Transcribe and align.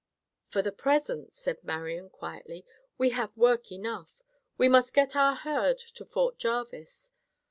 "For 0.49 0.63
the 0.63 0.71
present," 0.71 1.31
said 1.35 1.63
Marian, 1.63 2.09
quietly, 2.09 2.65
"we 2.97 3.11
have 3.11 3.37
work 3.37 3.71
enough. 3.71 4.23
We 4.57 4.67
must 4.67 4.95
get 4.95 5.15
our 5.15 5.35
herd 5.35 5.77
to 5.93 6.05
Fort 6.05 6.39
Jarvis. 6.39 7.11